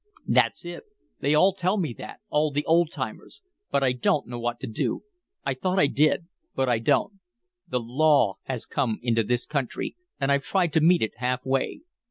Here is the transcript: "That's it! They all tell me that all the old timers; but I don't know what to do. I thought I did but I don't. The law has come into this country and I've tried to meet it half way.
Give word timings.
"That's 0.25 0.65
it! 0.65 0.85
They 1.19 1.35
all 1.35 1.53
tell 1.53 1.77
me 1.77 1.93
that 1.99 2.21
all 2.29 2.49
the 2.49 2.65
old 2.65 2.91
timers; 2.91 3.43
but 3.69 3.83
I 3.83 3.91
don't 3.91 4.25
know 4.25 4.39
what 4.39 4.59
to 4.61 4.65
do. 4.67 5.03
I 5.45 5.53
thought 5.53 5.77
I 5.77 5.85
did 5.85 6.25
but 6.55 6.67
I 6.67 6.79
don't. 6.79 7.19
The 7.67 7.79
law 7.81 8.39
has 8.45 8.65
come 8.65 8.97
into 9.03 9.23
this 9.23 9.45
country 9.45 9.95
and 10.19 10.31
I've 10.31 10.41
tried 10.43 10.73
to 10.73 10.81
meet 10.81 11.03
it 11.03 11.17
half 11.17 11.45
way. 11.45 11.81